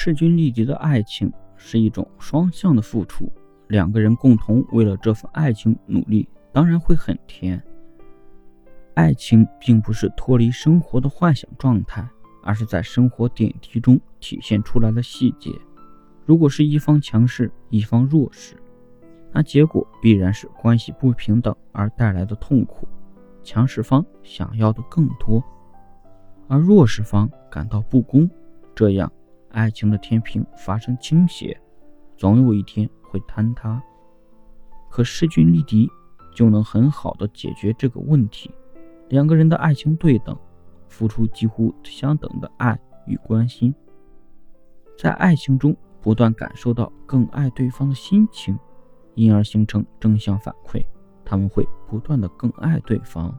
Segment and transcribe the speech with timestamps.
[0.00, 3.28] 势均力敌的爱情是一种双向的付出，
[3.66, 7.60] 两个人共同为了这份爱情努力，当然会很甜。
[8.94, 12.08] 爱情并不是脱离生活的幻想状态，
[12.44, 15.50] 而是在生活点滴中体现出来的细节。
[16.24, 18.54] 如果是一方强势，一方弱势，
[19.32, 22.86] 那结果必然是关系不平等而带来的痛苦。
[23.42, 25.42] 强势方想要的更多，
[26.46, 28.30] 而弱势方感到不公，
[28.76, 29.12] 这样。
[29.58, 31.60] 爱情的天平发生倾斜，
[32.16, 33.82] 总有一天会坍塌。
[34.88, 35.90] 可势均力敌
[36.32, 38.48] 就能很好的解决这个问题。
[39.08, 40.38] 两个人的爱情对等，
[40.88, 43.74] 付出几乎相等的爱与关心，
[44.96, 48.56] 在爱情中不断感受到更爱对方的心情，
[49.16, 50.80] 因而形成正向反馈。
[51.24, 53.36] 他们会不断的更爱对方。